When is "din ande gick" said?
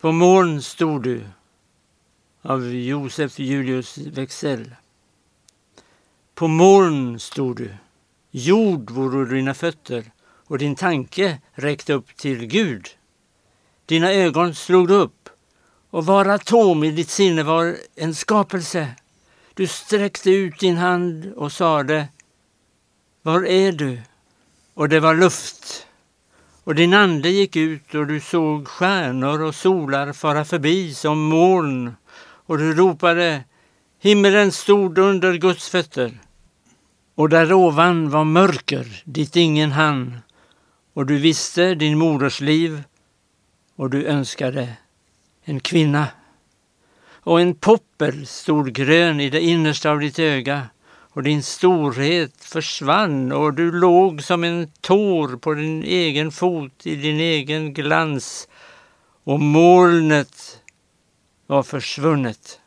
26.74-27.56